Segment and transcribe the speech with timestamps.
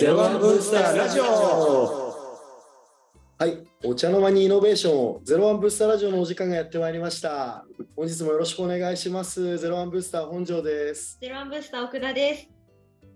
[0.00, 2.16] ゼロワンブースターラジオは
[3.46, 7.66] い、お茶の間にイノベーションをゼロワンブースターラジオのお時間がやってまいりました。
[7.94, 9.58] 本日もよろしくお願いします。
[9.58, 11.18] ゼロワンブースター本庄です。
[11.20, 12.48] ゼロワンブースター奥田です。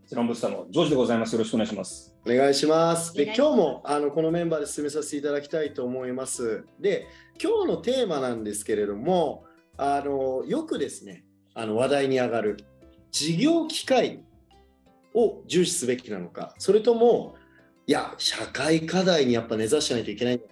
[0.08, 1.32] ゼロンブースターのジョージでございます。
[1.32, 2.14] よろしくお願いします。
[2.26, 3.14] お願いします。
[3.14, 6.66] で、今日もあのこのメンバーで進めさせていただきたいと思います。
[6.79, 7.07] で、
[7.43, 9.44] 今日のテーマなんですけれども、
[9.79, 12.58] あのよくですね、あの話題に上がる
[13.11, 14.22] 事業機会
[15.14, 17.36] を重視すべきなのか、それとも
[17.86, 20.49] いや社会課題にやっぱ根ざしてないといけないと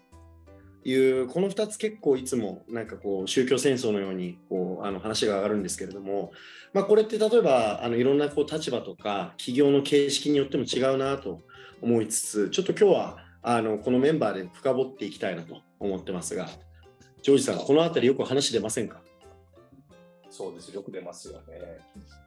[0.84, 6.32] いうこの2つ結構いつもなんかこう宗教戦争のようにこうあの話が上がるんですけれども、
[6.72, 11.40] まあ、これって例えばあのいろんなこう立場とか企業の形式によっても違うなと
[11.80, 16.48] 思いつつちょっと今日はあのこのメンバーで深掘っていきたいなと思ってますが
[17.22, 19.00] ジョージさんこの辺りよく話出ませんか？
[20.28, 20.74] そうです。
[20.74, 21.60] よく出ますよね。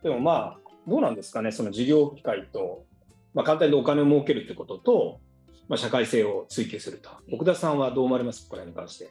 [0.04, 2.86] でもまあ、どうなんですかね、その事業機会と、
[3.34, 5.20] まあ、簡単にお金を儲けるってことと、
[5.68, 7.10] まあ、社会性を追求すると。
[7.32, 8.48] 奥田さんはどう思われます？
[8.48, 9.10] これに関して。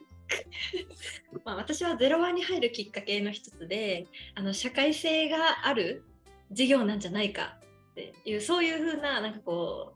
[1.44, 6.04] まあ、私はゼロワンに入るきっかけの一つで、あの社会性がある
[6.50, 7.58] 事業なんじゃないか
[7.90, 9.94] っていう、そういうふうな、なんかこ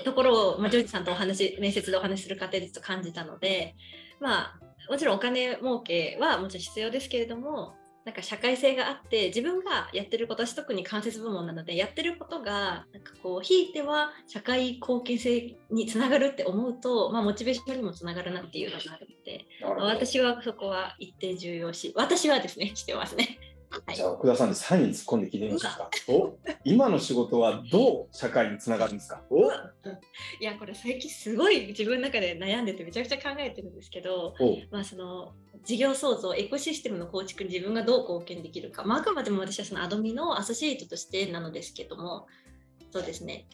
[0.00, 3.74] う、ところを、まあ、ジョージさんとお話、面接でお話しする過程でちょっと感じたので、
[4.20, 7.74] まあ、もちろんお金儲けはもちろん必要ですけれども、
[8.10, 19.46] なんか社会性があって自分がやってることは特に間接部門なのでやってることがなんかこうひいては社会貢献性につながるって思うと、まあ、モチベーションにもつながるなっていうのがあるので
[19.78, 23.38] 私はそこは一定重要視私はですねしてますね。
[23.70, 23.96] はい。
[23.96, 25.90] じゃあ、奥田さんで3人突っ込んで聞いてみましょうか。
[26.08, 29.22] お今の仕事はどう社会につながるんですか？
[29.30, 29.50] お。
[29.50, 29.54] い
[30.40, 34.58] やこれ最近すごい自分の中で悩んでてめちゃくちゃ考えてるんですけど、お。
[34.70, 35.32] まあ、その
[35.64, 42.26] 事業創造エコシステムの構築に自分がどう貢献できるか、まあ、あくまでも私はそのアドミのアソシエイトとしてなのですけども。
[42.92, 43.46] そうですね。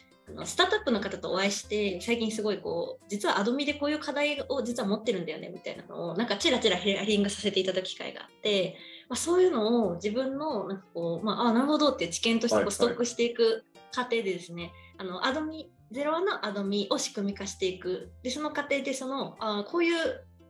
[0.44, 8.77] スタートアップの方とお会いして最近すごいこう実はアドミでこういう課題を実は持ってるんだよねみたいなのをなんかちらちらヒアリングさせていただく機会があって、
[9.09, 12.67] まあ、そういうのを自分のなんかこう、まあ、あなるほどって知見としてはいはい。
[12.67, 18.12] こうストックしていく過程でですね、あのアドミゼロのアドミを仕組み化していく。
[18.22, 19.97] でその過程でそのあこういう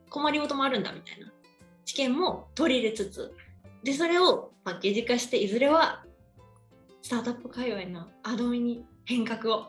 [0.08, 1.32] 困りごともあるんだみたいな。
[1.84, 3.32] 知見も取り入れつつ。
[3.84, 6.04] でそれをパッケージ化していずれは
[7.02, 9.68] スタートアップ界隈のアドミに変革を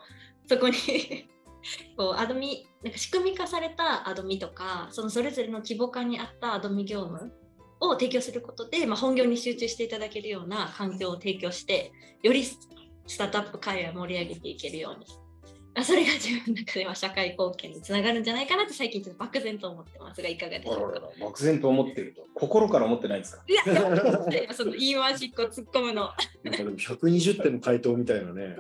[0.49, 0.75] そこに
[1.95, 7.31] こうアドミなんか仕組み化されたアドミとかそのそれぞれの規模感に合ったアドミ業務
[7.79, 11.91] を提供することで、まあ、本業に集中していただけるような環境を提供して
[12.23, 12.57] よりス
[13.17, 15.05] タートアップ界隈を盛り上げていけるように
[15.75, 22.26] あそれが自分の中では社会貢献につながるんじゃないかなって最近ちょっと漠然と思ってますがいかがでしょうか漠然と思ってると。
[22.39, 23.43] 心から思ってないんですか？
[23.47, 23.63] いや、
[24.43, 26.11] 今その言い回しっこ突っ込むの。
[26.43, 28.55] なんかでも120点の回答みたいなね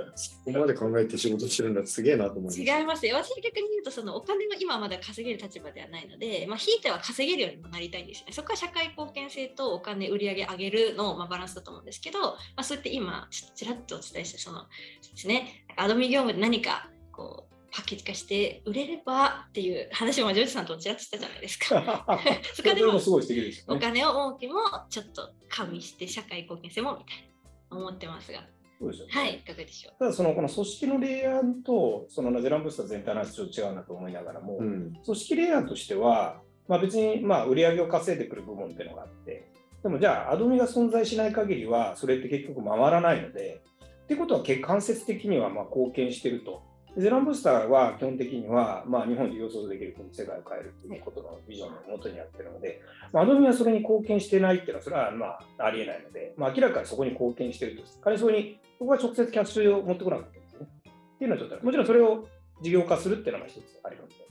[0.45, 3.15] ここまで考えて仕事してるんだすげえなと思いました違いますよ。
[3.17, 8.33] 私は逆に言うと、そのお金は今まだ稼げる立場ではないので、まあ、ひいては稼げるようにもなりたいんですよね。
[8.33, 14.67] そこは社会貢献性とお金売り上げ上げるの、まあ、バランスだと思うんですけど、まあ、そうやって今、ちちらっとお伝えして、その、で
[15.15, 22.03] すね、アドミ業務で何か、こう、パッケージ化して売れればっていう話もジョージさんとちらっとしたじゃないですか。
[22.55, 23.77] そこでもそれもすごい素敵ですよね。
[23.77, 24.55] お金を儲けも
[24.89, 27.29] ちょっと加味して社会貢献性もみたい
[27.69, 28.39] な思ってますが、
[28.79, 29.99] そうですよねはい、いかがでしょう？
[29.99, 39.51] ただそのこの組織のレイヤーとそのゼランブースター全体の話ちょっと違うなと思いながらも、うん組織レイヤーとしては、まあ、別にまあ売り上げを稼いでくる部門っていうのがあって
[39.83, 43.61] でもじゃあアドミが存在しない限りはそれって結局回らないので
[44.03, 46.65] っていうことは結間接的にはまあ貢献してると。
[46.97, 52.81] ゼランブースターは基本的には、まあ、日本で予想できる国世界を変えるということのビジョンのもとにやってるので、
[53.13, 60.67] まあ、アドミはそれに貢献してないっていうのは、それはまあありえないので、まあ、明らかにそこに貢献してると、仮にそこに、ここは直接キャッシュを持ってこなかったんですね。
[60.89, 62.27] っていうのはちょっともちろんそれを
[62.61, 64.23] 事業化するっていうのが一つありますい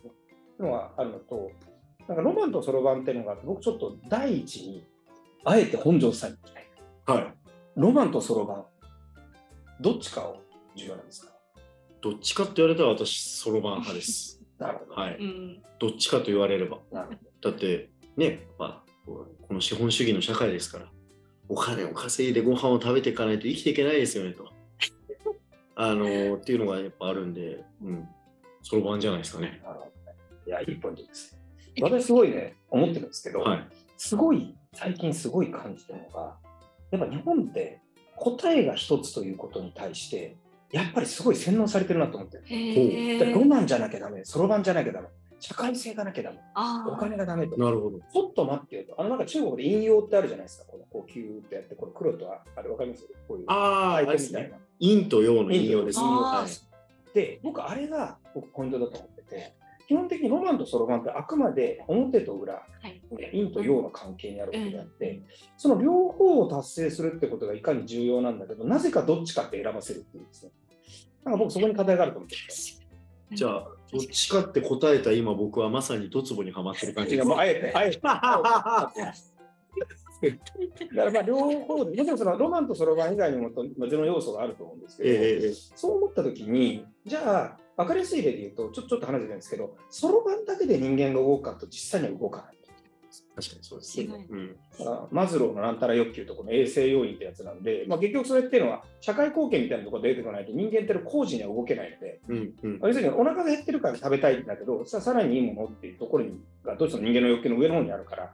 [0.59, 1.53] うのがあるのと、
[2.09, 4.85] なんかロマンとそろばんっていうのがあって、僕ちょっと第一に、
[5.45, 7.17] あえて本庄さんに聞きたい。
[7.19, 7.27] はい
[7.77, 8.65] ロマンとそろばん、
[9.81, 10.41] どっちかを
[10.75, 11.36] 重要なんですか？
[12.01, 14.95] どっちかって言われたら私そろばん派です なるほど。
[14.95, 20.91] はいうん、どっちかと言われればなるほだってね、まあ、この資本主義の社会ですから
[21.49, 24.51] お金を稼いでご飯を食べていかないと生きていけないですよねと。
[25.77, 28.09] あのっていうのがやっぱあるんで、うん、
[28.63, 29.61] そろばんじゃないですかね。
[29.63, 30.17] どなるほどね。
[30.47, 31.39] いや、いいポイントです。
[31.81, 33.69] 私すごいね、思ってるんですけど、はい。
[33.97, 36.39] すごい、最近すごい感じてるのが、
[36.91, 37.81] やっぱ日本って
[38.17, 40.37] 答えが一つということに対して、
[40.73, 42.41] やっぱりすごい洗脳されてるなと思って。
[43.33, 45.09] ロマンじゃなきゃダメ、そろばんじゃなきゃダメ、
[45.39, 47.57] 社会性がなきゃダメ、あお金がダメと。
[47.57, 47.99] なるほど。
[47.99, 49.01] ちょっと待ってよと。
[49.01, 50.67] あのなんか中国で引用ってあるじゃないですか。
[50.67, 53.07] このこうキューってやって、これ黒とあれわかります？
[53.29, 53.45] こういう。
[53.49, 54.07] ああ。
[54.79, 56.01] 陰と陽の引用です
[57.15, 59.55] で、僕、あれが僕ポイントだと思ってて、
[59.89, 62.63] 基本的にロマンとソロバンってあくまで表と裏、はい
[63.17, 65.23] 陰と陽の関係にあるわけであって、
[65.57, 70.53] その両方を達成するってことがいかに重要なんだけど、なぜかどっちかって選ばせるっていうですね。
[71.25, 72.81] なんか僕、そこに課題があると思ってます。
[73.33, 77.39] じゃあ、どっちかって答えた今、僕はまさにドツボにはまってる感じいや、ですもう。
[77.39, 78.01] あえて、あえて。
[80.23, 92.57] だからまあ両方で、もちろんそのロマンとソロバン以外にも別の要素があると思うんですけど、ええええそう思ったときに、じゃあ、分かりやすい例で言うと、ちょちょっと話してるんですけど、そろばんだけで人間が動くかと実際には動かない。
[93.37, 94.27] 確かにそうですね。
[94.31, 108.33] うんだからマズローのなんたら欲求とこの衛生要因ってやつなんで、まあ、結局それっていうのは、社会貢献みたいなところが出てこないと人間ってのは工事には動けないので、うんうん要するにお腹が減ってるから食べたいんだけど、ささらにいいものっていうところにがどうしても人間の欲求の上の方にあるから、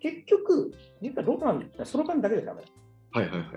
[0.00, 2.68] 結局、実はロマン、そろばんだけでダメだ。
[3.12, 3.48] はいはいはい。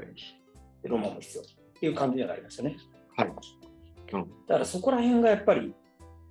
[0.84, 1.46] でロマンも必要っ
[1.80, 2.78] ていう感じにはなりましたね。
[3.16, 3.32] はい。
[4.48, 5.74] だからそこら辺がやっぱり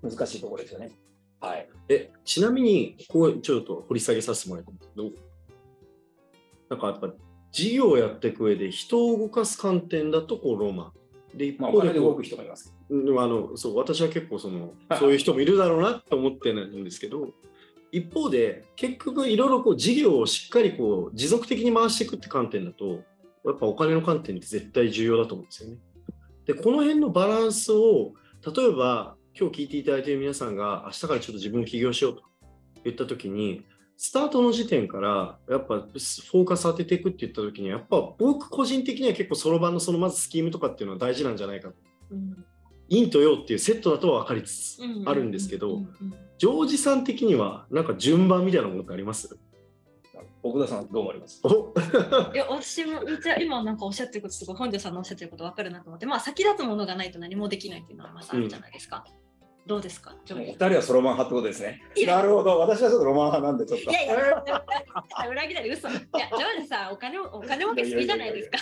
[0.03, 0.93] 難しいところですよね。
[1.41, 1.69] はい。
[1.89, 5.11] え、ちなみに、ここちょっと掘り下げさせてもらいたいんですけど、
[6.69, 7.15] なんかやっぱ
[7.53, 10.93] 事業をやっていく上で人を動かす観点だとこうロマ
[11.35, 11.39] ン。
[11.39, 12.75] で、一方で動く人もいます。
[12.89, 17.33] うんあのそう私は結構その そういう人もいるだろうなと思ってるんですけど
[17.91, 23.03] 一方で結局いろいろこう事業をしっかりこう持続的に回していくって観点だと
[23.45, 25.79] やっぱお金の観点って絶対重要だと思うんですよね。
[26.45, 28.13] でこの辺のバランスを
[28.55, 32.23] 例えば今日聞いていただいている皆さんが明日からちょっと自分起業しようと
[32.85, 33.67] 言った時に
[33.99, 41.75] スタートの時点からやっぱフォーカス当てていくって言った時にやっぱ僕個人的には結構そろばんのそのまずスキームとかっていうのは大事なんじゃないかと。
[42.13, 42.45] うん。
[42.89, 49.39] 陰と陽っていうセットだとは分かりつつあるんですけど、うんうんジョージさん的にはなんか順番みたいなものってあります？
[50.43, 51.41] 奥田さんどう思われます？
[51.43, 51.73] お
[52.35, 59.07] いや私もめっちゃ今なんかおっしゃってることすごい本庄さんのおっしゃってること分かるなと思ってまあ先立つものがないと何もできないっていうのはまずあるじゃないですか、
[59.67, 60.15] どうですか？
[60.31, 61.83] お二人はソロマン派ってことですね。
[62.07, 62.59] なるほど。
[62.61, 63.91] 私はちょっとロマン派なんで、ちょっと。
[63.91, 64.45] いやいや
[65.29, 65.89] 裏切られ嘘。
[65.89, 68.59] いやジョージさんお金をお金儲け好きじゃないですか？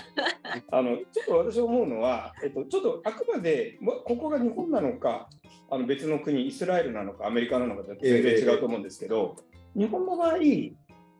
[0.72, 5.28] あのちょっと私思うのは、えっと、ちょっとあくまで、まここが日本なのか、
[5.70, 9.36] あの別の国、イスラエルなのか、アメリカなのかで全然違うと思うんですけど、
[9.76, 10.38] 日本の場合、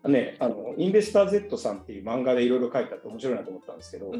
[0.09, 4.13] ね、あのインベスター Z さんっていう漫画でいろいろ書いてあって面白いなと思ったんですけど、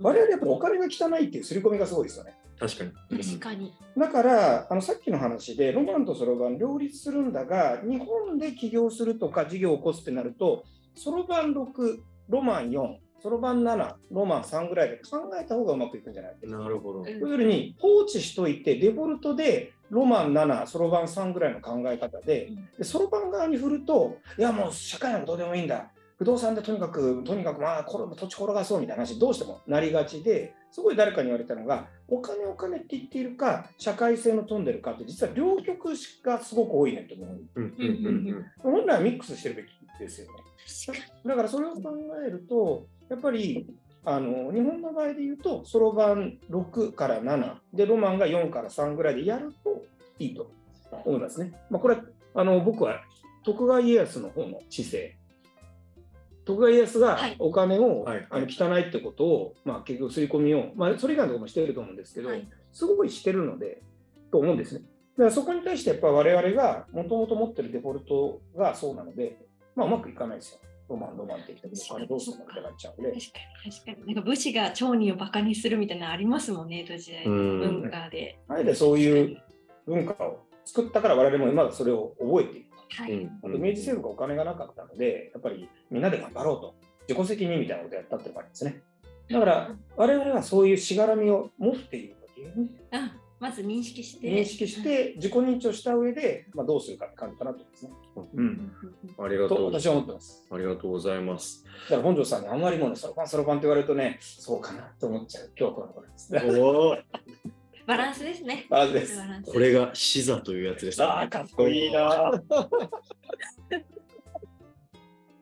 [0.00, 2.34] 我々やっぱりお金が汚いっていう刷り込みがすごいですよね。
[2.58, 3.22] 確かに。
[3.22, 10.64] 確かにだからあのさっきの話でロマンとそろばん両立するんだが日本で起業するとか事業を起こすってなると
[10.94, 11.98] そろばん6
[12.28, 17.00] ロマン4そろばん7ロマン3ぐらいで考えた方がうまくいくんじゃないかなるほど。
[17.00, 25.90] うん要するに放置しといてデフォルトでロマン7そろばん3ぐらいの考え方ででそろばん側に振るといやもう社会なんかどうでもいいんだ。
[26.18, 35.90] 不動産でとにかくとにかくまあこれ土地転がそうみたいな話どうしてもなりがちですごい誰かに言われたのがお金お金って言っているか社会性の飛んでるかって実は両極
[36.24, 39.66] がすごく多いねと思ううんうんうん本来はミックスしてるべき
[40.00, 40.32] ですよね。
[41.24, 41.82] だからそれを考
[42.26, 43.66] えるとやっぱり
[44.10, 49.84] あの日本の場合で言うとそろばん6から7でロマンが4から3ぐらいでやると
[50.18, 50.50] いいと
[51.04, 51.52] 思いますね。
[51.68, 51.98] まあ、これ
[52.34, 53.02] あの僕は
[53.44, 55.18] 徳川家康の方の姿勢
[56.46, 63.82] 徳川家康がはいお金を、はいあの汚いってことを、まあ、結局刷り込みを、まあ、それ以外のところもしてると思うんですけど、はいすごいしてるので
[64.30, 64.82] と思うんですね。
[65.16, 69.38] だからそこに対してやっぱ我々がもともと持ってるデフォルトがそうなので、
[69.74, 70.60] まあ、うまくいかないですよ。
[70.88, 73.16] ロマン、ロマンって言ってお金どうするのってなっちゃうので。
[73.16, 74.14] に確かに確かに。
[74.14, 77.60] なんか武士が町人をバカにするみたいなのありますもんね江戸時代のうん。
[77.82, 79.42] 文化で、あえてそういう
[79.86, 82.68] 文化を作ったから我々もまだそれを覚えている。
[82.90, 83.38] はい、うん。
[83.42, 86.74] あと明治政府がお金がなかったので、やっぱりみんなで頑張ろうと、
[87.08, 88.82] 自己責任みたいなことをやったっていうのがありますね。
[89.30, 97.92] だから我々はそういうしがらみを持っているというね、あまず認識して認識して自己認知をした上で、まあ、どうするかって感じかなと思いますね。
[98.34, 98.72] ううん
[99.18, 99.64] ありがとう。
[99.66, 100.46] 私は思ってます。
[100.50, 101.64] ありがとうございます。
[101.64, 105.52] だから本庄さんにあんまりもね、そろばんそろばんって言われるとね、そうかなと思っちゃう。
[105.56, 106.32] 今日はこの頃です。
[107.86, 108.66] バランスですね。
[108.68, 112.32] バランスこれが視座というやつです、ああ、かっこいいな。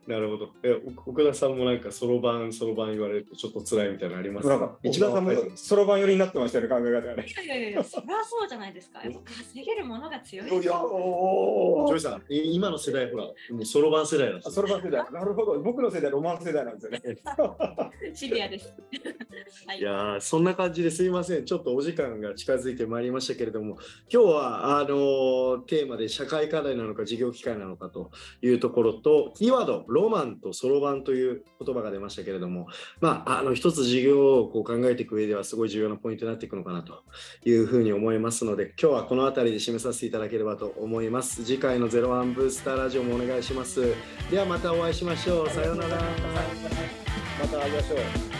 [0.07, 0.51] なるほど。
[0.63, 0.73] え、
[1.05, 7.27] お奥田さんもなんかそろばん、そろばん言われるとちょっと辛いみたいなのありますなんか、一番さんもそろばん寄りになってましたよね、考え方がね。
[7.27, 15.05] いやいやいやそりゃそうじゃないですかやっぱ稼げるものが強いいや、よおージョイさん、い今の世代、ほら、もうそろばん世代なんですあそろばん世代。
[15.13, 15.61] なるほど。
[15.61, 17.01] 僕の世代、ロマン世代なんですよね。
[18.15, 18.73] シビアです
[19.67, 23.79] はいいやーそんな感じですいませんちょっとお時間が近づいてまいりましたけれども
[24.13, 28.11] 今日はあのーテーマで社会課題なのか事業機会なのかと
[28.43, 32.69] いうところとキーワードロマンとそろばんという言葉が出ましたけれども、
[33.01, 37.03] まあ、あの一つ事業をこう考えていく上ではすごい重要なポイントになっていくのかなと
[37.45, 41.45] いうふうに思いますので今日はこの辺りで締めさせていただければと思います。
[41.45, 43.95] 次回の「ゼロワンブースターラジオ」もお願いします。
[44.31, 45.49] ではまたお会いしましょう。
[45.49, 45.97] さようなら。
[47.41, 48.36] また会いましょう。